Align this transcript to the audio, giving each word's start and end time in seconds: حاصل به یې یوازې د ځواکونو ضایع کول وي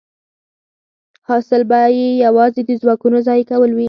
حاصل 1.27 1.61
به 1.69 1.79
یې 1.99 2.07
یوازې 2.25 2.61
د 2.65 2.71
ځواکونو 2.81 3.17
ضایع 3.27 3.45
کول 3.51 3.69
وي 3.73 3.79